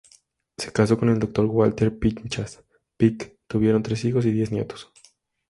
Se 0.57 0.73
casó 0.73 0.97
con 0.97 1.09
el 1.09 1.19
Dr. 1.19 1.45
Walter 1.45 1.95
Pinchas 1.99 2.63
Pick, 2.97 3.37
tuvieron 3.45 3.83
tres 3.83 4.03
hijos 4.03 4.25
y 4.25 4.31
diez 4.31 4.51
nietos. 4.51 4.91